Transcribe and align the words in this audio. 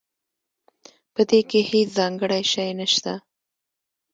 پدې 1.13 1.39
کې 1.49 1.59
هیڅ 1.69 1.89
ځانګړی 1.97 2.41
شی 2.53 2.69
نشته 2.79 3.13